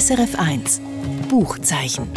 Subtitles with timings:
[0.00, 0.80] SRF 1
[1.28, 2.08] Buchzeichen.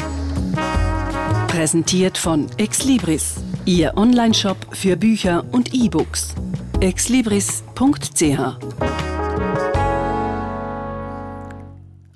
[1.50, 6.34] Präsentiert von Exlibris, Ihr Onlineshop für Bücher und E-Books.
[6.80, 8.40] exlibris.ch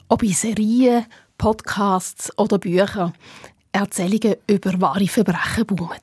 [0.07, 1.05] Ob in Serien,
[1.37, 3.11] Podcasts oder Büchern,
[3.73, 5.99] Erzählungen über wahre Verbrechen boomen.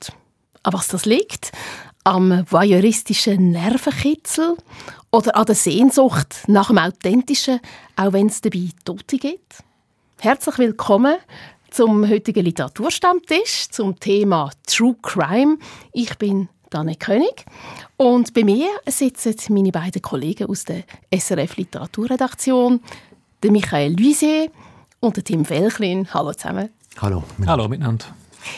[0.62, 1.52] An was das liegt?
[2.04, 4.58] Am voyeuristischen Nervenkitzel
[5.14, 7.60] oder an der Sehnsucht nach dem Authentischen,
[7.94, 9.62] auch wenn es dabei Tote gibt?
[10.18, 11.18] Herzlich willkommen
[11.70, 15.58] zum heutigen Literaturstammtisch zum Thema True Crime.
[15.92, 17.46] Ich bin Danne König
[17.96, 20.82] und bei mir sitzen meine beiden Kollegen aus der
[21.16, 22.80] SRF Literaturredaktion,
[23.40, 24.50] der Michael Luisier
[24.98, 26.12] und der Tim Felchlin.
[26.12, 26.70] Hallo zusammen.
[27.00, 27.22] Hallo.
[27.46, 28.06] Hallo miteinander.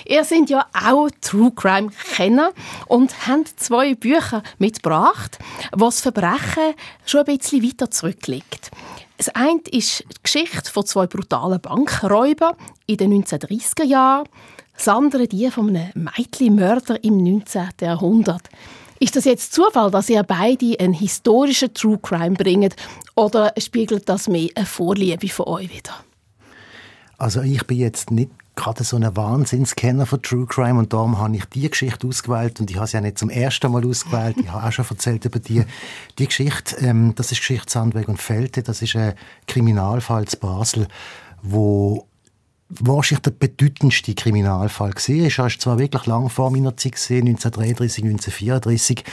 [0.07, 2.51] Ihr seid ja auch True Crime Kenner
[2.87, 5.39] und habt zwei Bücher mitgebracht,
[5.73, 8.71] was Verbrechen schon ein bisschen weiter zurückliegt.
[9.17, 12.55] Das eine ist die Geschichte von zwei brutalen Bankräubern
[12.87, 14.29] in den 1930er Jahren.
[14.77, 17.69] Das andere die von einem Mädchenmörder im 19.
[17.81, 18.49] Jahrhundert.
[18.99, 22.77] Ist das jetzt Zufall, dass ihr beide einen historischen True Crime bringt
[23.15, 25.95] oder spiegelt das mehr eine Vorliebe von euch wieder?
[27.19, 31.37] Also ich bin jetzt nicht gerade so ein Wahnsinnskenner von True Crime und darum habe
[31.37, 34.37] ich die Geschichte ausgewählt und ich habe sie ja nicht zum ersten Mal ausgewählt.
[34.41, 35.65] Ich habe auch schon erzählt über die,
[36.19, 36.77] die Geschichte.
[36.79, 38.63] Ähm, das ist Geschichte Sandweg und Felte.
[38.63, 39.15] Das ist ein
[39.47, 40.89] Kriminalfall zu Basel,
[41.43, 42.09] wo
[42.69, 45.09] wahrscheinlich der bedeutendste Kriminalfall war.
[45.09, 49.05] Er war zwar wirklich lang vor meiner Zeit, 1933, 1934,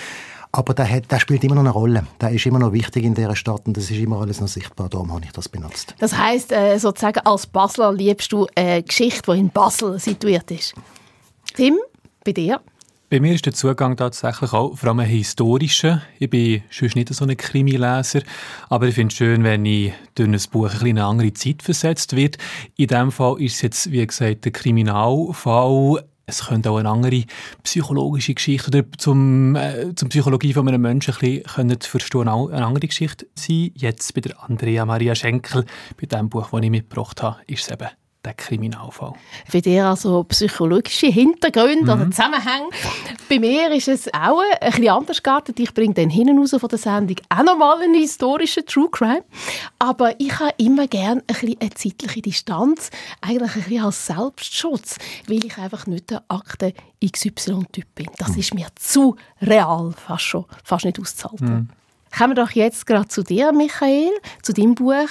[0.55, 2.05] aber der, hat, der spielt immer noch eine Rolle.
[2.21, 4.87] Der ist immer noch wichtig in dieser Stadt und das ist immer alles noch sichtbar.
[4.87, 5.95] Darum habe ich das benutzt.
[5.99, 10.75] Das heißt äh, sozusagen als Basler liebst du eine Geschichte, die in Basel situiert ist.
[11.55, 11.77] Tim,
[12.23, 12.61] bei dir?
[13.09, 16.03] Bei mir ist der Zugang tatsächlich auch vor allem ein historischer.
[16.19, 18.21] Ich bin sonst nicht so ein Krimileser,
[18.69, 22.15] aber ich finde es schön, wenn ich durch ein Buch ein eine andere Zeit versetzt
[22.15, 22.37] wird.
[22.75, 27.23] In diesem Fall ist es jetzt, wie gesagt, der Kriminalfall es könnte auch eine andere
[27.63, 32.49] psychologische Geschichte oder zum, äh, zum Psychologie von einem Menschen ein bisschen zu verstehen, auch
[32.49, 33.71] eine andere Geschichte sein.
[33.75, 35.65] Jetzt bei der Andrea Maria Schenkel,
[35.99, 37.89] bei dem Buch, das ich mitgebracht habe, ist es eben
[38.23, 39.13] der Kriminalfall.
[39.47, 42.01] Für dich also psychologische Hintergründe mhm.
[42.01, 42.69] oder Zusammenhänge.
[43.29, 45.59] Bei mir ist es auch ein bisschen anders geartet.
[45.59, 49.23] Ich bringe dann hinten raus von der Sendung auch nochmal einen historischen True Crime.
[49.79, 52.89] Aber ich habe immer gerne ein bisschen eine zeitliche Distanz,
[53.21, 54.97] eigentlich ein bisschen als Selbstschutz,
[55.27, 56.73] weil ich einfach nicht der Akte
[57.05, 58.07] XY-Typ bin.
[58.17, 58.39] Das mhm.
[58.39, 61.53] ist mir zu real, fast schon, fast nicht auszuhalten.
[61.53, 61.69] Mhm.
[62.15, 64.11] Kommen wir doch jetzt gerade zu dir, Michael,
[64.43, 65.09] zu deinem Buch.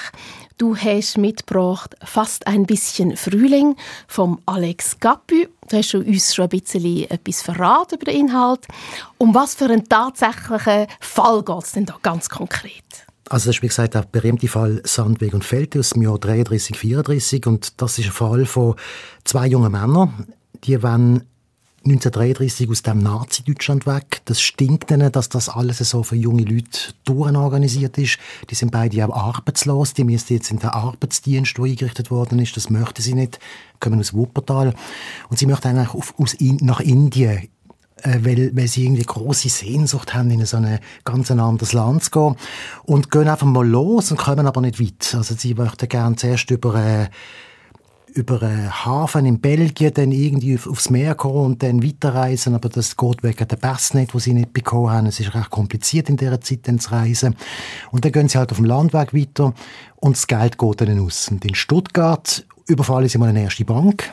[0.57, 3.75] Du hast mitgebracht «Fast ein bisschen Frühling»
[4.07, 5.49] vom Alex Gapü.
[5.69, 8.69] Du hast uns schon ein bisschen etwas verraten über den Inhalt.
[9.19, 12.85] Um was für einen tatsächlichen Fall geht es denn da ganz konkret?
[13.29, 16.77] Also das ist, wie gesagt, der berühmte Fall Sandweg und Feld aus dem Jahr 33,
[16.77, 18.77] 34 und das ist ein Fall von
[19.25, 20.29] zwei jungen Männern,
[20.63, 21.25] die wollen
[21.85, 24.23] 1933 aus dem Nazi-Deutschland weg.
[24.25, 28.19] Das stinkt ihnen, dass das alles so für junge Leute durchorganisiert ist.
[28.51, 29.95] Die sind beide auch arbeitslos.
[29.95, 32.57] Die müssen jetzt in den Arbeitsdienst, der eingerichtet worden ist.
[32.57, 33.41] Das möchten sie nicht.
[33.81, 34.75] Kommen aus Wuppertal.
[35.29, 37.49] Und sie möchten eigentlich auf, aus, nach Indien
[38.03, 42.11] äh, weil, weil sie irgendwie große Sehnsucht haben, in so ein ganz anderes Land zu
[42.11, 42.37] gehen.
[42.85, 45.15] Und gehen einfach mal los und kommen aber nicht weit.
[45.15, 47.09] Also sie möchten gerne zuerst über äh,
[48.15, 52.97] über einen Hafen in Belgien dann irgendwie aufs Meer kommen und dann weiterreisen, aber das
[52.97, 55.07] geht wegen der Pass nicht, die sie nicht bekommen haben.
[55.07, 57.37] Es ist recht kompliziert in dieser Zeit dann zu reisen.
[57.91, 59.55] Und dann gehen sie halt auf dem Landweg weiter
[59.97, 61.29] und das Geld geht dann aus.
[61.29, 64.13] Und in Stuttgart überfallen sie mal eine erste Bank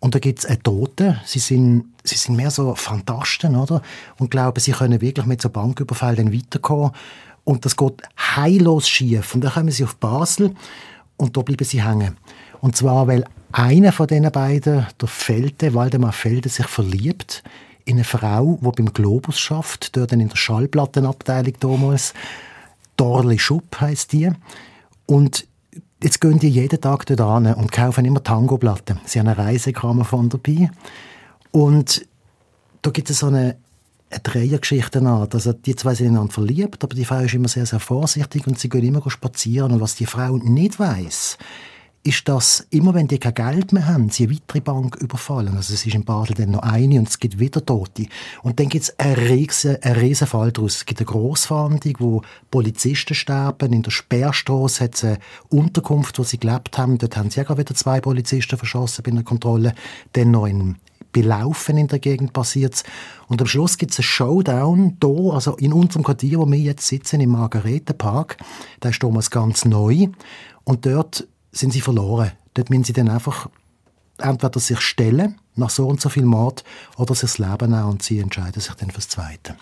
[0.00, 1.20] und da gibt es einen Toten.
[1.24, 3.82] Sie sind, sie sind mehr so Fantasten, oder?
[4.18, 6.92] Und glauben, sie können wirklich mit so Banküberfall dann weiterkommen.
[7.44, 8.02] Und das geht
[8.36, 9.34] heillos schief.
[9.34, 10.54] Und dann kommen sie auf Basel
[11.16, 12.16] und da bleiben sie hängen.
[12.60, 17.42] Und zwar, weil einer von diesen beiden, der Felde, Waldemar Felde, sich verliebt
[17.84, 22.12] in eine Frau, die beim Globus schafft, dort in der Schallplattenabteilung damals.
[22.96, 24.30] Dorli Schupp heisst die.
[25.06, 25.46] Und
[26.02, 29.00] jetzt gehen die jeden Tag dort an und kaufen immer Tango-Platten.
[29.04, 30.70] Sie haben eine Reisekrammer dabei.
[31.50, 32.06] Und
[32.82, 33.56] da gibt es so eine,
[34.10, 35.06] eine Dreiergeschichte an.
[35.32, 38.58] Also die zwei sind ineinander verliebt, aber die Frau ist immer sehr, sehr vorsichtig und
[38.58, 39.72] sie gehen immer spazieren.
[39.72, 41.38] Und was die Frau nicht weiß,
[42.02, 45.56] ist, dass immer wenn die kein Geld mehr haben, sie eine weitere Bank überfallen.
[45.56, 48.06] Also es ist in Basel dann noch eine und es gibt wieder Tote.
[48.42, 50.76] Und dann gibt es einen riesen, einen riesen Fall daraus.
[50.76, 53.72] Es gibt eine Grossfahndung, wo Polizisten sterben.
[53.72, 55.18] In der Sperrstraße hat es eine
[55.48, 56.98] Unterkunft, wo sie gelebt haben.
[56.98, 59.74] Dort haben sie auch wieder zwei Polizisten verschossen bei einer Kontrolle.
[60.12, 60.76] Dann noch in
[61.12, 62.84] Belaufen in der Gegend passiert.
[63.28, 66.86] Und am Schluss gibt es einen Showdown hier, also in unserem Quartier, wo wir jetzt
[66.86, 68.36] sitzen, im Margaretenpark.
[68.82, 70.08] Der ist damals ganz neu.
[70.64, 71.26] Und dort
[71.58, 72.32] sind sie verloren.
[72.54, 73.48] Dort müssen sie dann einfach
[74.18, 76.64] entweder sich stellen nach so und so viel Mord
[76.96, 79.56] oder sich das Leben nehmen und sie entscheiden sich dann fürs Zweite.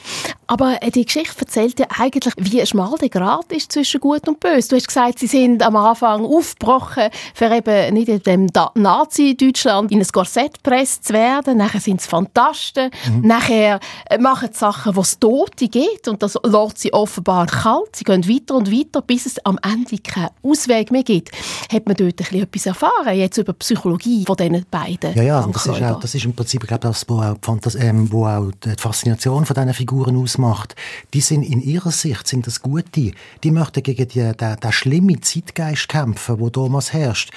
[0.47, 4.41] Aber äh, die Geschichte erzählt ja eigentlich, wie schmal der Grad ist zwischen Gut und
[4.41, 4.69] Böse.
[4.69, 10.01] Du hast gesagt, sie sind am Anfang aufgebrochen, für eben nicht in dem Nazi-Deutschland in
[10.01, 11.59] ein Korsett gepresst zu werden.
[11.59, 12.91] Nachher sind es Fantasten.
[13.09, 13.27] Mhm.
[13.27, 17.97] Nachher äh, machen sie Sachen, wo es Tote gibt und das lässt sie offenbar kalt.
[17.97, 21.31] Sie gehen weiter und weiter, bis es am Ende keinen Ausweg mehr gibt.
[21.73, 25.15] Hat man dort ein bisschen etwas erfahren, jetzt über die Psychologie von diesen beiden?
[25.15, 27.79] Ja, ja, das ist, auch, das ist im Prinzip, ich glaube, das, wo auch, die,
[27.79, 30.77] ähm, wo auch die Faszination von diesen Figuren aus ausmacht,
[31.15, 33.13] die sind in ihrer Sicht sind das Gute.
[33.43, 37.31] Die möchten gegen die, den, den schlimmen Zeitgeist kämpfen, wo damals herrscht.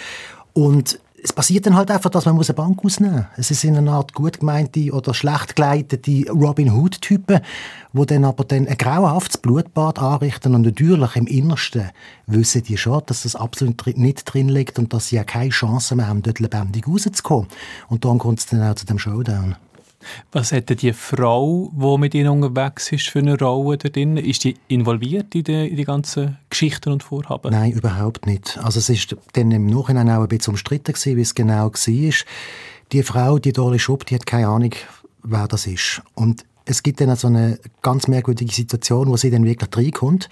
[0.54, 3.52] Und es passiert dann halt einfach, dass man eine Bank ausnehmen muss.
[3.52, 7.42] Es sind eine Art gut gemeinte oder schlecht geleitete Robin Hood-Typen,
[7.92, 11.90] die dann aber dann ein grauenhaftes Blutbad anrichten und natürlich im Innersten
[12.28, 15.96] wissen die schon, dass das absolut nicht drin liegt und dass sie ja keine Chance
[15.96, 17.48] mehr haben, dort lebendig rauszukommen.
[17.90, 19.56] Und dann kommt es dann auch zu dem Showdown.
[20.32, 24.18] Was hat die Frau, die mit ihnen unterwegs ist, für eine Rolle da drin?
[24.18, 27.52] Ist die involviert in die, in die ganzen Geschichten und Vorhaben?
[27.52, 28.58] Nein, überhaupt nicht.
[28.60, 32.14] Also es ist dann im Nachhinein auch ein bisschen umstritten gewesen, wie es genau war.
[32.92, 34.72] Die Frau, die Dori Schupp, die hat keine Ahnung,
[35.24, 36.02] wer das ist.
[36.16, 40.30] Und es gibt dann so eine ganz merkwürdige Situation, wo sie dann wirklich reinkommt.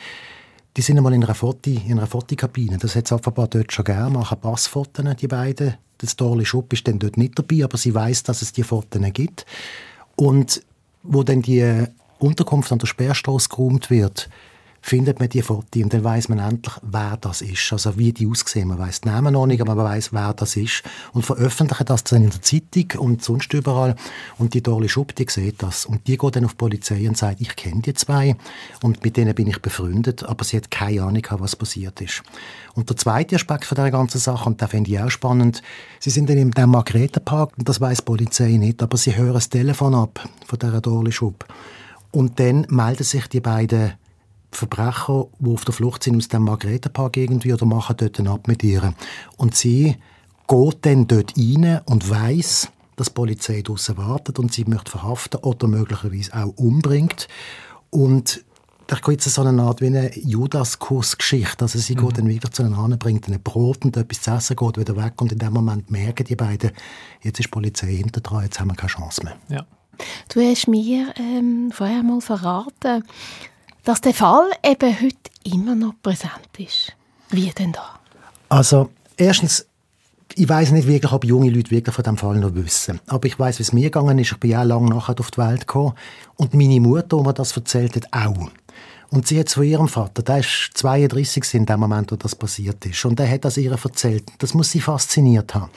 [0.76, 2.78] Die sind einmal in einer, in einer Fotokabine.
[2.78, 6.88] Das hat es offenbar dort schon gegeben, machen Passfotos, die beiden das Dorli Schupp ist
[6.88, 9.46] dann dort nicht dabei, aber sie weiß, dass es die Fotos gibt.
[10.16, 10.62] Und
[11.04, 11.86] wo dann die
[12.20, 14.30] Unterkunft an der Sperrstraße geräumt wird,
[14.88, 17.74] findet man die Fotos und dann weiß man endlich, wer das ist.
[17.74, 18.70] Also wie die aussehen.
[18.70, 20.82] Man weiß den Namen noch nicht, aber man weiß, wer das ist.
[21.12, 23.98] Und veröffentlichen das dann in der Zeitung und sonst überall.
[24.38, 25.86] Und die Dorli Schupp, die sieht das.
[25.86, 28.38] Und die geht dann auf die Polizei und sagt, ich kenne die zwei
[28.82, 32.24] und mit denen bin ich befreundet, aber sie hat keine Ahnung, was passiert ist.
[32.74, 35.62] Und der zweite Aspekt von der ganzen Sache, und da finde ich auch spannend,
[36.00, 39.50] sie sind dann im Margretenpark und das weiß die Polizei nicht, aber sie hören das
[39.50, 41.46] Telefon ab von der Dorli Schupp.
[42.12, 43.94] Und dann melden sich die beiden
[44.58, 48.64] Verbrecher, die auf der Flucht sind aus dem Margretenpark irgendwie oder machen dort ab mit
[48.64, 48.94] ihr.
[49.38, 49.98] Und sie
[50.48, 55.40] geht dann dort rein und weiß, dass die Polizei draussen wartet und sie möchte verhaften
[55.42, 57.28] oder möglicherweise auch umbringt.
[57.90, 58.44] Und
[58.88, 61.66] da gibt es so eine Art wie eine Judas-Kurs-Geschichte.
[61.66, 62.08] Also sie mhm.
[62.08, 64.96] geht dann wieder zu einem anderen, bringt ihnen Brot und etwas zu essen, geht wieder
[64.96, 66.72] weg und in dem Moment merken die beiden,
[67.22, 69.36] jetzt ist die Polizei hinter dran, jetzt haben wir keine Chance mehr.
[69.50, 69.66] Ja.
[70.30, 73.04] Du hast mir ähm, vorher mal verraten,
[73.88, 76.94] dass der Fall eben heute immer noch präsent ist.
[77.30, 77.98] Wie denn da?
[78.50, 79.66] Also, erstens,
[80.36, 83.00] ich weiß nicht wirklich, ob junge Leute wirklich von dem Fall noch wissen.
[83.08, 84.34] Aber ich weiß, wie es mir gegangen ist.
[84.34, 85.94] Ich bin ja lange nachher auf die Welt gekommen.
[86.36, 88.50] Und meine Mutter, die mir das erzählt hat, auch.
[89.10, 92.86] Und sie hat zu ihrem Vater, der ist 32 in dem Moment, wo das passiert
[92.86, 93.06] ist.
[93.06, 94.26] Und er hat das ihr erzählt.
[94.40, 95.72] Das muss sie fasziniert haben.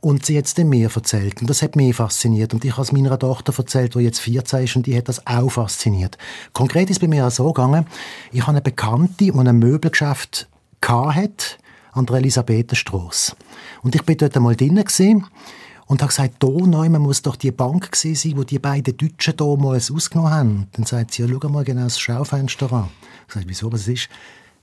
[0.00, 1.40] Und sie hat es mir erzählt.
[1.40, 2.52] Und das hat mich fasziniert.
[2.54, 5.24] Und ich habe es meiner Tochter erzählt, die jetzt 14 ist, und die hat das
[5.26, 6.18] auch fasziniert.
[6.52, 7.86] Konkret ist bei mir auch so gegangen,
[8.32, 10.48] ich habe eine Bekannte, die ein Möbelgeschäft
[10.84, 11.56] hatte,
[11.92, 13.36] an der Elisabethenstrasse.
[13.82, 14.84] Und ich bin dort einmal drinnen
[15.86, 19.36] und habe gesagt, da neu, man muss doch die Bank sein, wo die beiden Deutschen
[19.36, 20.66] damals ausgenommen haben.
[20.72, 22.88] Dann sagt sie, ja, schau mal genau das Schaufenster an.
[23.28, 24.08] Ich sage, wieso, was ist?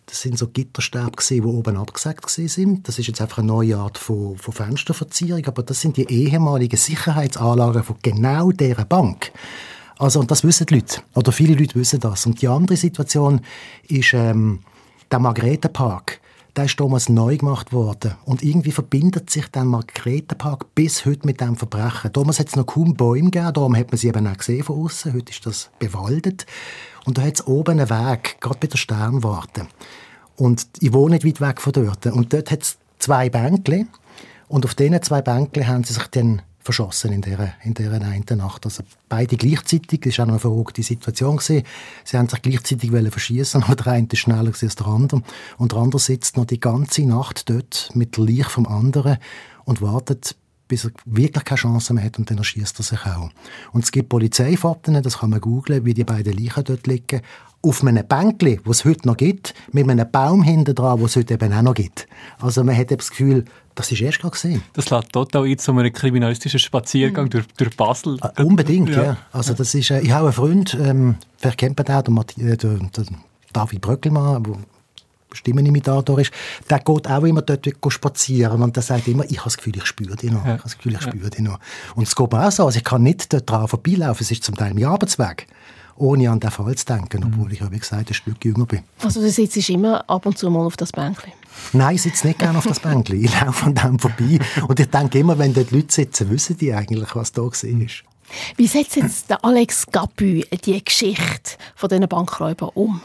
[0.06, 2.88] Das sind so Gitterstäbe, die oben abgesägt sind.
[2.88, 6.78] Das ist jetzt einfach eine neue Art von, von Fensterverzierung, aber das sind die ehemaligen
[6.78, 9.31] Sicherheitsanlagen von genau dieser Bank.
[9.99, 11.02] Also, und das wissen die Leute.
[11.14, 12.26] Oder viele Leute wissen das.
[12.26, 13.42] Und die andere Situation
[13.88, 14.61] ist ähm,
[15.11, 16.19] der Margretenpark.
[16.56, 18.16] Der ist damals neu gemacht worden.
[18.26, 22.12] Und irgendwie verbindet sich der Margretenpark bis heute mit dem Verbrechen.
[22.12, 24.84] Damals hat es noch kaum Bäume gegeben, darum hat man sie eben auch gesehen von
[24.84, 25.14] außen.
[25.14, 26.46] Heute ist das bewaldet.
[27.06, 29.68] Und da hat es oben einen Weg, gerade bei der Sternwarte.
[30.36, 32.06] Und ich wohne nicht weit weg von dort.
[32.08, 33.88] Und dort hat es zwei Bänkle.
[34.48, 38.25] Und auf diesen zwei Bänkle haben sie sich dann verschossen in dieser, in dieser einen
[38.37, 38.66] Nacht.
[38.66, 41.37] Also beide gleichzeitig, das war auch eine verrückte Situation.
[41.37, 41.63] Gewesen.
[42.04, 45.21] Sie haben sich gleichzeitig verschießen, aber der eine ist schneller als der andere.
[45.57, 49.18] Und der andere sitzt noch die ganze Nacht dort mit der Leiche vom anderen
[49.66, 50.35] und wartet,
[50.69, 53.30] bis er wirklich keine Chance mehr hat und dann erschießt er sich auch.
[53.73, 57.21] Und es gibt Polizeifotos, das kann man googlen, wie die beiden Leichen dort liegen,
[57.61, 61.18] auf einem Bänkli, das es heute noch gibt, mit einem Baum hinten dran, wo es
[61.18, 62.07] heute eben auch noch gibt.
[62.40, 63.44] Also man hat das Gefühl,
[63.76, 64.64] das ist erst gerade gesehen.
[64.73, 67.30] Das lädt total ein zu einem kriminalistischen Spaziergang mhm.
[67.31, 68.18] durch, durch Basel.
[68.21, 69.04] Äh, unbedingt, ja.
[69.04, 69.18] ja.
[69.33, 72.57] Also das ist, äh, ich habe einen Freund, ähm, vielleicht kennt man den, der, äh,
[72.57, 73.06] der, der
[73.52, 74.66] David Bröckelmann,
[75.31, 76.31] Stimmenimitator ist,
[76.69, 79.86] der geht auch immer dort spazieren und der sagt immer, ich habe das Gefühl, ich
[79.86, 80.45] spüre dich noch.
[80.45, 80.56] Ja.
[80.56, 81.59] Ich habe das Gefühl, ich spüre dich noch.
[81.95, 84.56] Und es geht auch so, also ich kann nicht dort dran vorbeilaufen, es ist zum
[84.56, 85.48] Teil mein Arbeitsweg.
[86.00, 87.52] ohne an den Fall zu denken, obwohl mhm.
[87.52, 88.83] ich, wie gesagt, ein Stück jünger bin.
[89.04, 91.33] Also du sitzt immer ab und zu mal auf das Bänkchen?
[91.74, 93.24] Nein, ich sitze nicht gerne auf das Bänkchen.
[93.24, 94.40] Ich laufe an dem vorbei.
[94.68, 97.52] Und ich denke immer, wenn dort Leute sitzen, wissen die eigentlich, was da war.
[97.52, 103.02] Wie setzt jetzt der Alex Gabü die Geschichte von diesen Bankräubern um?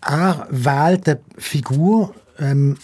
[0.00, 2.76] Er wählt eine Figur, ähm,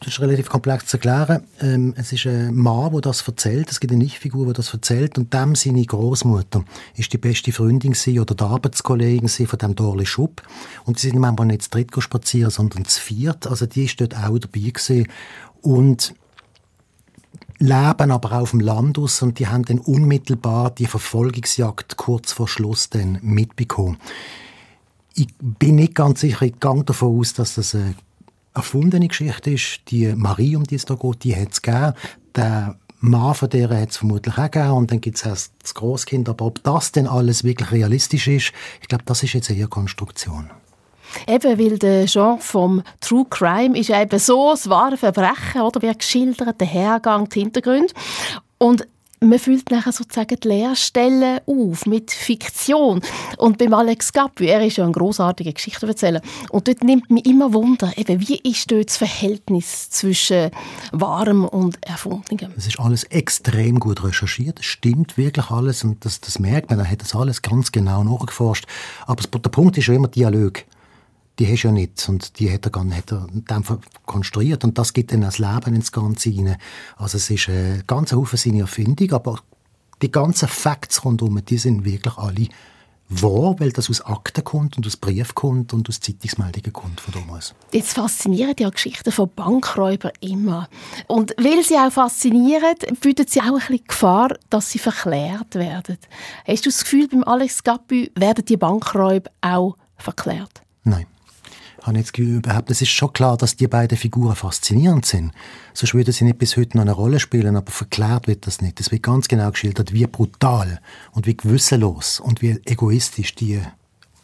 [0.00, 1.44] das ist relativ komplex zu erklären.
[1.60, 3.70] Ähm, es ist ein Mann, der das erzählt.
[3.70, 5.18] Es gibt eine Ich-Figur, die das erzählt.
[5.18, 6.64] Und dem seine Großmutter
[6.96, 10.42] ist die beste Freundin oder die Arbeitskollegin von dem Dorli Schupp.
[10.84, 13.46] Und sie sind manchmal nicht zu dritt spazieren, sondern zu viert.
[13.46, 15.06] Also die ist dort auch dabei gewesen.
[15.62, 16.14] Und
[17.58, 22.48] leben aber auf dem Land aus und die haben dann unmittelbar die Verfolgungsjagd kurz vor
[22.48, 23.98] Schluss dann mitbekommen.
[25.18, 27.96] Ich bin nicht ganz sicher, ich gehe davon aus, dass das eine
[28.54, 29.80] erfundene Geschichte ist.
[29.88, 31.94] Die Marie, um die es da geht, die hat es gegeben.
[32.36, 34.70] Der Mann von der hat es vermutlich auch gegeben.
[34.74, 36.28] Und dann gibt es erst das Großkind.
[36.28, 40.50] Aber ob das denn alles wirklich realistisch ist, ich glaube, das ist jetzt eher Konstruktion.
[41.26, 45.82] Eben, weil der Genre vom True Crime ist eben so das wahre Verbrechen, oder?
[45.82, 47.92] Wie geschildert, der Hergang, die Hintergründe.
[48.58, 48.86] Und
[49.20, 53.00] man füllt nachher sozusagen die Leerstellen auf mit Fiktion.
[53.36, 56.20] Und beim Alex Gapp, er ist ja ein großartiger Geschichtenerzähler,
[56.50, 60.50] und dort nimmt mich immer Wunder, eben, wie ist dort das Verhältnis zwischen
[60.92, 62.52] Wahrem und Erfundenem?
[62.56, 66.78] Es ist alles extrem gut recherchiert, es stimmt wirklich alles und das, das merkt man,
[66.78, 68.66] er hat das alles ganz genau nachgeforscht.
[69.06, 70.64] Aber der Punkt ist ja immer Dialog
[71.38, 72.08] die hast du ja nicht.
[72.08, 73.44] Und die hat er, hat er in
[74.06, 74.64] konstruiert.
[74.64, 76.56] Und das gibt dann das Leben ins Ganze rein.
[76.96, 79.38] Also es ist ein ganz Haufen seine Erfindung, aber
[80.02, 82.48] die ganzen Facts rundherum, die sind wirklich alle
[83.10, 87.14] wahr, weil das aus Akten kommt und aus Briefen kommt und aus Zeitungsmeldungen kommt von
[87.14, 87.54] damals.
[87.72, 90.68] Jetzt faszinieren ja Geschichten von Bankräubern immer.
[91.06, 95.96] Und weil sie auch faszinieren, bietet sie auch ein bisschen Gefahr, dass sie verklärt werden.
[96.46, 100.62] Hast du das Gefühl, beim Alex Gappy werden die Bankräuber auch verklärt?
[100.84, 101.06] Nein
[101.82, 105.32] habe jetzt überhaupt, es ist schon klar, dass die beiden Figuren faszinierend sind.
[105.74, 108.80] Sonst würden sie nicht bis heute noch eine Rolle spielen, aber verklärt wird das nicht.
[108.80, 110.80] Es wird ganz genau geschildert, wie brutal
[111.12, 113.60] und wie gewissenlos und wie egoistisch die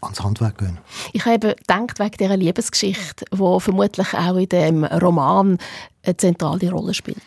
[0.03, 0.79] ans Handwerk gehen.
[1.13, 5.59] Ich habe gedacht, wegen dieser Liebesgeschichte, die vermutlich auch in dem Roman
[6.03, 7.23] eine zentrale Rolle spielt.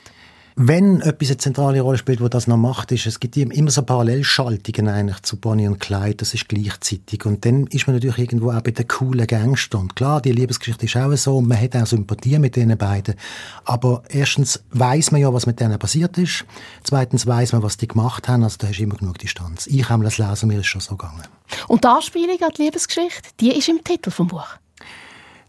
[0.60, 3.84] Wenn etwas eine zentrale Rolle spielt, wo das noch macht, ist, es gibt immer so
[3.84, 7.28] Parallelschaltungen eigentlich zu Bonnie und Clyde, das ist gleichzeitig.
[7.28, 9.82] Und dann ist man natürlich irgendwo auch bei den coolen Gangstern.
[9.82, 13.14] Und klar, die Liebesgeschichte ist auch so und man hat auch Sympathie mit den beiden.
[13.66, 16.44] Aber erstens weiß man ja, was mit denen passiert ist.
[16.84, 18.42] Zweitens weiß man, was die gemacht haben.
[18.44, 19.68] Also da hast du immer genug Distanz.
[19.68, 21.22] Ich habe das lesen, mir ist schon so gegangen.
[21.68, 24.58] Und die Anspielung an die Liebesgeschichte, die ist im Titel vom Buch.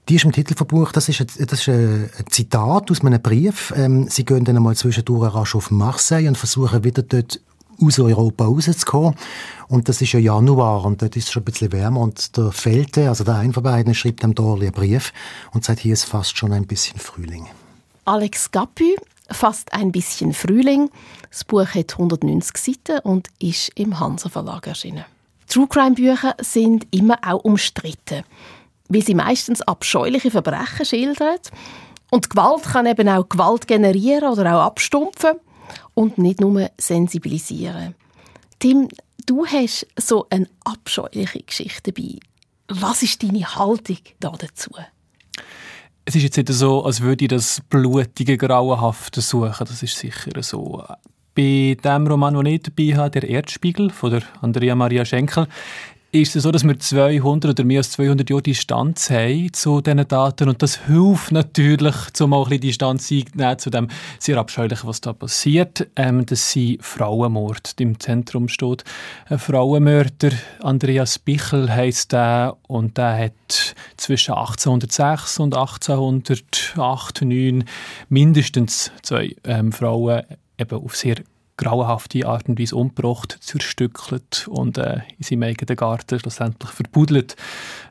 [0.09, 0.97] Die ist im Titel verbucht.
[0.97, 3.75] Das ist, ein, das ist ein Zitat aus einem Brief.
[3.77, 7.41] Ähm, sie gehen dann einmal zwischendurch rasch auf Marseille und versuchen wieder dort
[7.81, 9.15] aus Europa rauszukommen.
[9.69, 12.01] Und das ist ja Januar und dort ist es schon ein bisschen wärmer.
[12.01, 15.13] Und der Felte, also der eine von beiden, schreibt dem Dorli einen Brief
[15.53, 17.47] und sagt, hier ist fast schon ein bisschen Frühling.
[18.07, 18.97] Alex Gappy,
[19.31, 20.91] fast ein bisschen Frühling.
[21.31, 25.05] Das Buch hat 190 Seiten und ist im Hansa Verlag erschienen.
[25.49, 28.25] True Crime Bücher sind immer auch umstritten
[28.89, 31.51] wie sie meistens abscheuliche Verbrechen schildert.
[32.11, 35.37] Und Gewalt kann eben auch Gewalt generieren oder auch abstumpfen
[35.95, 37.95] und nicht nur sensibilisieren.
[38.59, 38.89] Tim,
[39.27, 42.19] du hast so eine abscheuliche Geschichte dabei.
[42.69, 44.71] Was ist deine Haltung da dazu?
[46.05, 49.67] Es ist jetzt nicht so, als würde ich das blutige, grauenhafte suchen.
[49.67, 50.83] Das ist sicher so.
[51.35, 55.47] Bei dem Roman, den ich dabei habe, «Der Erdspiegel» von Andrea Maria Schenkel,
[56.11, 60.09] ist es so, dass wir 200 oder mehr als 200 Jahre Distanz haben zu diesen
[60.09, 60.49] Daten?
[60.49, 63.89] Und das hilft natürlich, um auch ein bisschen Distanz einzunehmen zu dem
[64.19, 68.85] sehr abscheulichen, was da passiert, ähm, dass sie Frauenmord im Zentrum steht.
[69.29, 70.31] Ein Frauenmörder,
[70.63, 72.57] Andreas Bichel heisst der.
[72.67, 77.65] Und der hat zwischen 1806 und 1808, 9
[78.09, 80.23] mindestens zwei ähm, Frauen
[80.59, 81.17] eben auf sehr
[81.59, 87.37] grauenhafte Art und Weise umgebracht, zerstückelt und äh, in seinem eigenen Garten schlussendlich verbudelt.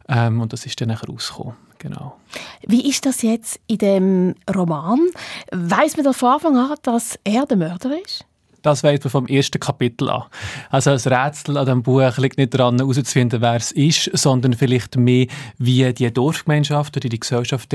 [0.09, 1.55] Ähm, und das ist dann nachher rausgekommen.
[1.79, 2.17] Genau.
[2.65, 4.99] Wie ist das jetzt in dem Roman?
[5.51, 8.25] Weiß man von Anfang an, dass er der Mörder ist?
[8.61, 10.23] Das weiß man vom ersten Kapitel an.
[10.69, 14.97] Also das Rätsel an diesem Buch liegt nicht daran, herauszufinden, wer es ist, sondern vielleicht
[14.97, 17.73] mehr, wie die Dorfgemeinschaft oder die Gesellschaft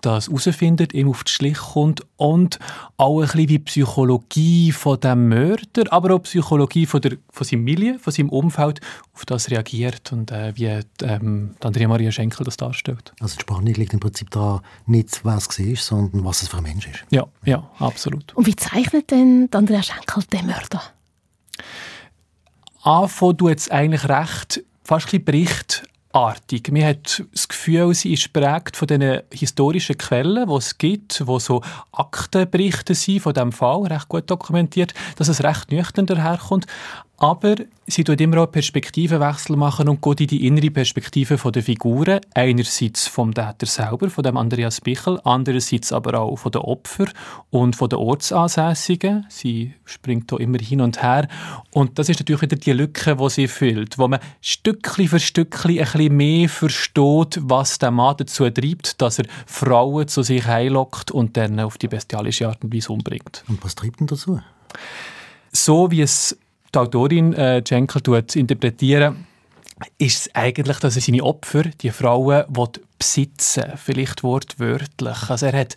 [0.00, 2.58] das herausfindet, ihm auf die Schliche kommt und
[2.96, 7.16] auch ein bisschen wie die Psychologie von dem Mörder, aber auch die Psychologie von, der,
[7.30, 8.80] von seinem Milieu, von seinem Umfeld
[9.14, 13.12] auf das reagiert und äh, wie ähm, Andrea Maria Schenkel das darstellt.
[13.20, 16.58] Also die Spannung liegt im Prinzip daran, nicht was es war, sondern was es für
[16.58, 17.04] ein Mensch ist.
[17.10, 18.34] Ja, ja, absolut.
[18.34, 20.82] Und wie zeichnet denn Andrea Schenkel den Mörder?
[22.82, 26.72] Anfangen du jetzt eigentlich recht fast ein berichtartig.
[26.72, 31.38] Man hat das Gefühl, sie ist prägt von den historischen Quellen, die es gibt, wo
[31.38, 31.62] so
[31.92, 36.66] Aktenberichte sind von diesem Fall, recht gut dokumentiert, dass es recht nüchtern daherkommt.
[37.22, 37.54] Aber
[37.86, 42.20] sie tut immer auch Perspektivenwechsel machen und geht in die innere Perspektive der Figuren.
[42.32, 47.10] Einerseits vom Täter selber, von dem Andreas Bichel, andererseits aber auch von den Opfern
[47.50, 49.26] und von den Ortsansässigen.
[49.28, 51.28] Sie springt hier immer hin und her.
[51.72, 55.72] Und das ist natürlich wieder die Lücke, die sie füllt, wo man Stückchen für Stückchen
[55.72, 61.10] ein bisschen mehr versteht, was der Mann dazu treibt, dass er Frauen zu sich einlockt
[61.10, 63.44] und dann auf die bestialische Art und Weise umbringt.
[63.46, 64.40] Und was treibt ihn dazu?
[65.52, 66.38] So wie es
[66.74, 68.02] die Autorin äh, Schenkel
[68.34, 69.26] interpretieren,
[69.98, 72.44] ist es eigentlich, dass er seine Opfer, die Frauen,
[72.98, 75.30] besitzen vielleicht wortwörtlich.
[75.30, 75.74] Also er hat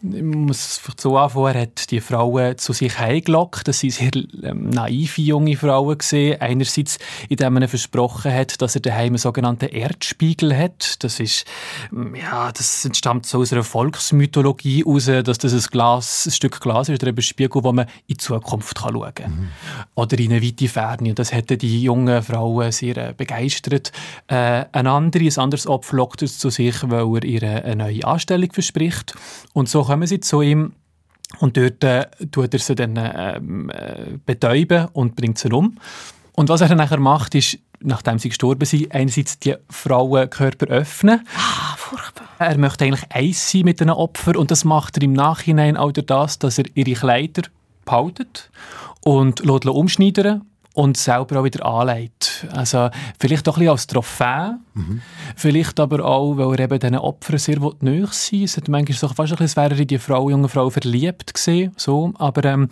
[0.00, 3.66] ich muss so anfangen, er hat die Frauen zu sich eingeloggt.
[3.66, 4.10] Das waren sehr
[4.44, 5.98] ähm, naive junge Frauen.
[5.98, 6.40] Gewesen.
[6.40, 11.02] Einerseits, indem er versprochen hat, dass er daheim einen sogenannten Erdspiegel hat.
[11.02, 11.46] Das, ist,
[11.92, 16.60] ähm, ja, das entstammt so aus einer Volksmythologie heraus, dass das ein, Glas, ein Stück
[16.60, 19.30] Glas ist oder ein Spiegel, wo man in die Zukunft schauen kann.
[19.32, 19.48] Mhm.
[19.96, 21.08] Oder in eine weite Ferne.
[21.08, 23.90] Und das hätten die jungen Frauen sehr äh, begeistert.
[24.28, 28.04] Äh, ein, andere, ein anderes Opfer lockt es zu sich, weil er ihr eine neue
[28.04, 29.14] Anstellung verspricht.
[29.54, 30.72] Und so kommen sie zu ihm
[31.40, 35.78] und dort äh, tut er sie dann ähm, äh, betäuben und bringt sie um.
[36.32, 41.26] Und was er dann nachher macht, ist, nachdem sie gestorben sind, einerseits die Frauenkörper öffnen.
[41.36, 42.28] Ah, furchtbar.
[42.38, 45.92] Er möchte eigentlich eins sein mit den Opfern und das macht er im Nachhinein auch
[45.92, 47.42] durch das, dass er ihre Kleider
[47.84, 48.50] behaltet
[49.00, 50.42] und lässt umschneidern
[50.78, 52.46] und selber auch wieder anlegt.
[52.52, 55.02] Also vielleicht auch ein bisschen als Trophäe, mhm.
[55.34, 59.08] vielleicht aber auch, weil er eben diesen Opfern sehr nahe sein Es hat manchmal so
[59.08, 62.12] fast ein bisschen, als wäre er in die Frau, junge Frau verliebt gewesen, so.
[62.18, 62.68] aber ähm,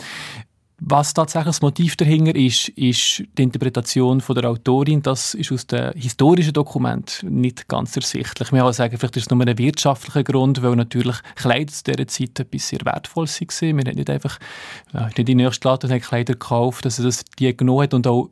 [0.78, 5.02] was tatsächlich das Motiv dahinter ist, ist die Interpretation von der Autorin.
[5.02, 8.50] Das ist aus dem historischen Dokument nicht ganz ersichtlich.
[8.50, 12.40] Kann sagen, vielleicht ist es nur ein wirtschaftlicher Grund, weil natürlich Kleider zu dieser Zeit
[12.40, 13.76] etwas sehr Wertvolles waren.
[13.76, 14.38] Man hat nicht einfach
[14.92, 18.29] nicht in die nächste Laden Kleider gekauft, dass er das die genommen hat und auch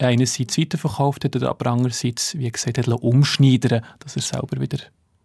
[0.00, 4.78] einerseits weiterverkauft hat, aber andererseits, wie gesagt, hat umschneidern, dass er selber wieder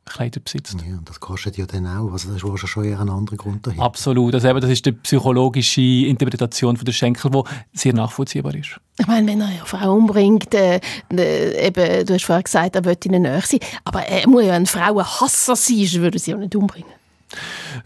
[0.07, 0.77] Kleider besitzt.
[0.87, 2.11] Ja, das kostet ja dann auch.
[2.11, 3.85] Also das ist schon eher ein anderer Grund dahinter.
[3.85, 4.33] Absolut.
[4.33, 7.43] Also eben, das ist die psychologische Interpretation von der Schenkel, die
[7.73, 8.79] sehr nachvollziehbar ist.
[8.99, 10.79] Ich meine, wenn er eine Frau umbringt, äh,
[11.11, 14.53] äh, eben, du hast vorher gesagt, er will ihnen näher sein, aber er muss ja
[14.53, 16.96] ein Frauenhasser sein, sonst würde sie auch nicht umbringen.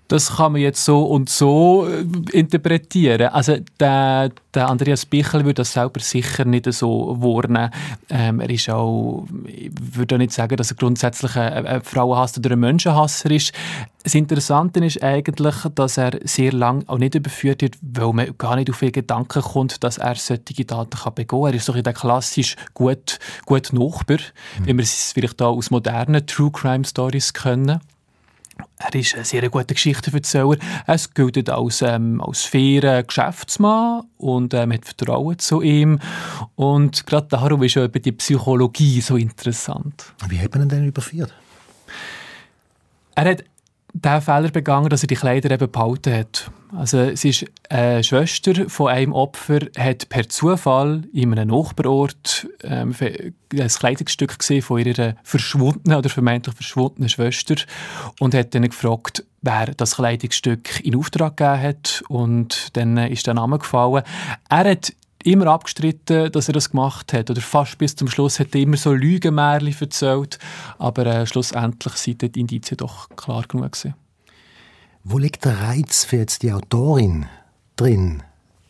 [0.08, 2.06] Das kann man jetzt so und so äh,
[2.38, 3.30] interpretieren.
[3.30, 7.72] Also der, der Andreas Bichel würde das selber sicher nicht so wahrnehmen.
[8.10, 12.40] Ähm, er ist auch, ich würde auch nicht sagen, dass er grundsätzlich ein, ein Frauenhasser
[12.40, 13.54] oder ein Menschenhasser ist.
[14.04, 18.56] Das Interessante ist eigentlich, dass er sehr lange auch nicht überführt wird, weil man gar
[18.56, 21.52] nicht auf den Gedanken kommt, dass er solche Daten kann begehen kann.
[21.52, 24.18] Er ist doch in der klassisch gut, gut Nachbar,
[24.60, 24.66] mhm.
[24.66, 27.80] wie wir es vielleicht auch aus modernen True Crime Stories kennen.
[28.78, 30.58] Er ist ein sehr guter Geschichtenverzähler.
[30.88, 36.00] Er gilt als, ähm, als fairer Geschäftsmann und ähm, hat Vertrauen zu ihm.
[36.56, 40.14] Und gerade darum ist ja die Psychologie so interessant.
[40.28, 41.34] Wie hat man ihn denn überführt?
[43.16, 43.44] Er hat
[43.94, 46.52] den Fehler begangen, dass er die Kleider eben behalten hat.
[46.76, 52.96] Also es ist eine Schwester von einem Opfer, hat per Zufall in einem Nachbarort ähm,
[53.02, 57.56] ein Kleidungsstück gesehen von ihrer verschwundenen oder vermeintlich verschwundenen Schwester
[58.20, 63.34] und hat dann gefragt, wer das Kleidungsstück in Auftrag gegeben hat und dann ist der
[63.34, 64.04] Name gefallen.
[64.50, 67.30] Er hat immer abgestritten, dass er das gemacht hat.
[67.30, 70.40] Oder fast bis zum Schluss hat er immer so Lügenmärchen erzählt.
[70.78, 73.96] Aber äh, schlussendlich sind die Indizien doch klar genug gewesen.
[75.04, 77.26] Wo liegt der Reiz für jetzt die Autorin
[77.76, 78.24] drin,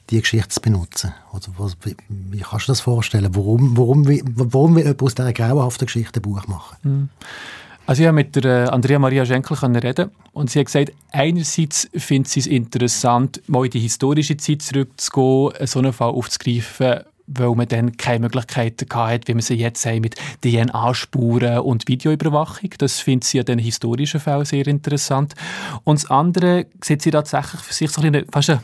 [0.10, 1.14] die Geschichte zu benutzen?
[1.34, 3.36] Oder was, wie, wie, kannst du das vorstellen?
[3.36, 6.78] Warum, warum, warum will jemand aus dieser grauenhaften Geschichte ein Buch machen?
[6.84, 7.10] Mhm.
[7.92, 11.90] Also ich habe mit der äh, Andrea Maria Schenkel reden und sie hat gesagt, einerseits
[11.94, 17.54] findet sie es interessant, mal in die historische Zeit zurückzugehen, so einen Fall aufzugreifen, weil
[17.54, 22.70] man dann keine Möglichkeiten hatte, wie man sie jetzt haben mit DNA-Spuren und Videoüberwachung.
[22.78, 25.36] Das findet sie ja den historischen Fall sehr interessant.
[25.84, 28.62] Und das andere sieht sie tatsächlich für sich so ein bisschen, fast eine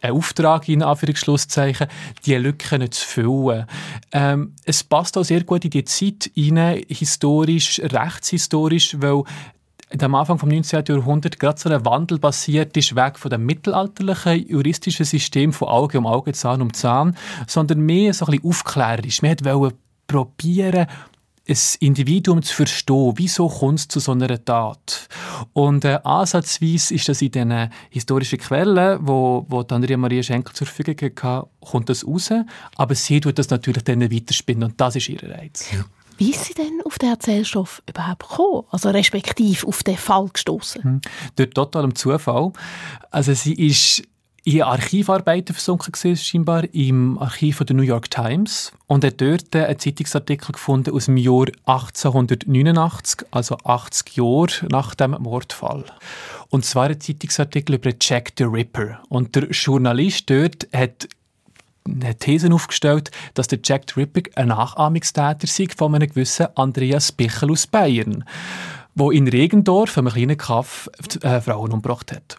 [0.00, 1.88] einen Auftrag, in Anführungsschlusszeichen,
[2.24, 3.66] die Lücken zu füllen.
[4.12, 9.24] Ähm, es passt auch sehr gut in die Zeit hinein, historisch, rechtshistorisch, weil
[10.00, 10.84] am Anfang des 19.
[10.86, 15.98] Jahrhunderts gerade so ein Wandel passiert ist, weg von dem mittelalterlichen juristischen System von Auge
[15.98, 19.22] um Auge, Zahn um Zahn, sondern mehr so ein bisschen aufklärerisch.
[19.22, 20.86] Man wollte probieren,
[21.48, 25.08] ein Individuum zu verstehen, wieso kommt es zu so einer Tat.
[25.52, 30.66] Und äh, ansatzweise ist das in diesen historischen Quellen, wo, wo Andrea Maria Schenkel zur
[30.66, 32.30] Verfügung hatte, kommt das raus.
[32.76, 35.70] Aber sie tut das natürlich dann weiterspinnen und das ist ihr Reiz.
[36.18, 38.64] Wie ist sie denn auf den Erzählstoff überhaupt gekommen?
[38.70, 40.82] Also respektive auf den Fall gestoßen?
[40.82, 41.00] Hm.
[41.34, 42.52] Durch totalem Zufall.
[43.10, 44.02] Also sie ist
[44.44, 49.78] in Archivarbeiten versunken gewesen, scheinbar im Archiv der New York Times und hat dort einen
[49.78, 55.84] Zeitungsartikel gefunden aus dem Jahr 1889, also 80 Jahre nach dem Mordfall.
[56.48, 59.02] Und zwar ein Zeitungsartikel über Jack the Ripper.
[59.08, 61.08] Und der Journalist dort hat
[61.86, 67.12] eine These aufgestellt, dass der Jack the Ripper ein Nachahmungstäter sei von einem gewissen Andreas
[67.12, 68.24] Bichel aus Bayern,
[68.94, 70.88] wo in Regendorf, einem kleinen Kaff,
[71.22, 72.38] äh, Frauen umgebracht hat.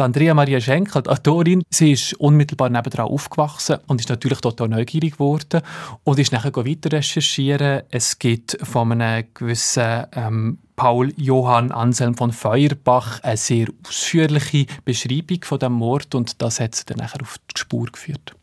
[0.00, 5.14] Andrea Maria Schenkel, die Autorin, sie ist unmittelbar nebenan aufgewachsen und ist natürlich total neugierig
[5.14, 5.62] geworden
[6.02, 7.82] und ist nachher weiter recherchieren.
[7.90, 15.44] Es gibt von einem gewissen ähm, Paul Johann Anselm von Feuerbach eine sehr ausführliche Beschreibung
[15.44, 18.34] von dem Mord und das hat sie dann nachher auf die Spur geführt.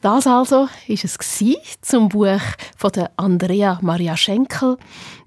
[0.00, 1.18] Das also ist es
[1.80, 2.40] zum Buch
[2.76, 4.76] von der Andrea Maria Schenkel,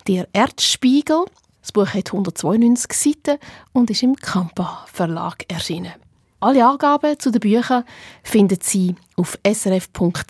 [0.08, 1.26] der Erzspiegel
[1.62, 3.40] das Buch hat 192 Seiten
[3.74, 5.94] und ist im Kampa Verlag erschienen.
[6.40, 7.84] Alle Angaben zu den Büchern
[8.24, 10.26] finden Sie auf srf.ch-audio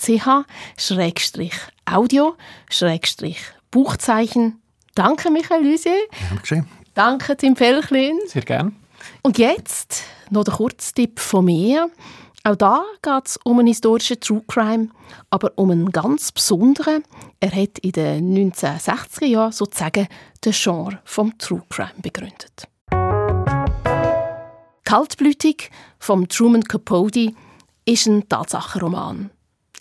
[3.71, 4.61] Buchzeichen.
[4.93, 5.95] Danke, Michael Lusier.
[6.29, 6.67] Dankeschön.
[6.93, 8.19] Danke, Tim Felchlin.
[8.27, 8.75] Sehr gern.
[9.21, 11.89] Und jetzt noch der Kurztipp von mir.
[12.43, 14.89] Auch da geht es um einen historischen True Crime,
[15.29, 17.03] aber um einen ganz besonderen.
[17.39, 20.07] Er hat in den 1960er Jahren sozusagen
[20.43, 22.67] den Genre vom True Crime begründet.
[24.83, 27.33] Kaltblütig vom Truman Capote
[27.85, 29.29] ist ein Tatsachenroman.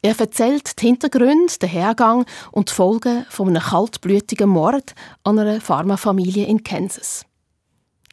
[0.02, 4.94] Er erzählt die Hintergründe, den Hergang und die Folgen von einem kaltblütigen Mord
[5.24, 7.24] an einer Pharmafamilie in Kansas.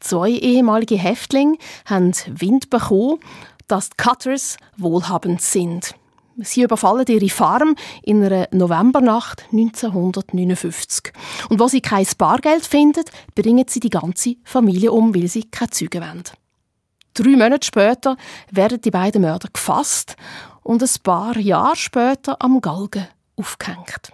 [0.00, 3.20] Zwei ehemalige Häftlinge haben Wind bekommen
[3.68, 5.94] dass die Cutters wohlhabend sind.
[6.40, 11.12] Sie überfallen ihre Farm in einer Novembernacht 1959.
[11.48, 13.04] Und wo sie kein Bargeld finden,
[13.34, 16.22] bringen sie die ganze Familie um, weil sie keine Züge wollen.
[17.14, 18.16] Drei Monate später
[18.52, 20.14] werden die beiden Mörder gefasst
[20.62, 24.12] und ein paar Jahre später am Galgen aufgehängt.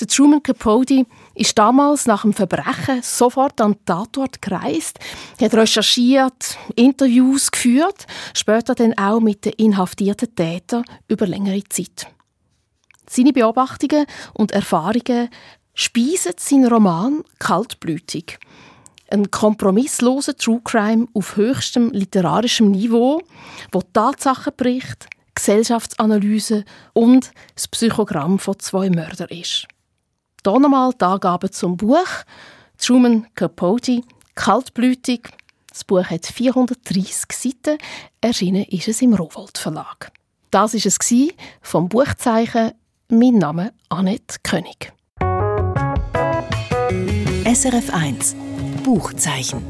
[0.00, 5.00] Der Truman Capote ist damals nach dem Verbrechen sofort an den Tatort gereist,
[5.40, 12.06] hat recherchiert, Interviews geführt, später dann auch mit den inhaftierten Tätern über längere Zeit.
[13.10, 15.30] Seine Beobachtungen und Erfahrungen
[15.74, 18.38] speisen seinen Roman kaltblütig.
[19.10, 23.22] Ein kompromissloser True Crime auf höchstem literarischem Niveau,
[23.72, 29.66] wo Tatsachen bricht, Gesellschaftsanalyse und das Psychogramm von zwei Mördern ist.
[30.44, 32.08] Hier nochmal die Angaben zum Buch.
[32.78, 34.02] Truman Capote,
[34.34, 35.28] Kaltblütig.
[35.68, 37.78] Das Buch hat 430 Seiten.
[38.20, 40.10] Erschienen ist es im Rowold Verlag.
[40.50, 40.98] Das war es
[41.60, 42.72] vom Buchzeichen
[43.08, 44.92] «Mein Name Annette König».
[47.44, 48.34] SRF 1
[48.82, 49.62] Buchzeichen.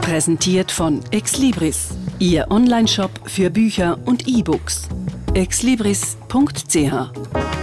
[0.00, 4.88] Präsentiert von Exlibris, Ihr Onlineshop für Bücher und E-Books.
[5.34, 7.59] exlibris.ch